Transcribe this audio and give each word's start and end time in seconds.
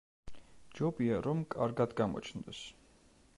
ჯობია, 0.79 1.19
რომ 1.27 1.43
კარგად 1.57 1.95
გამოჩნდეს. 2.01 2.63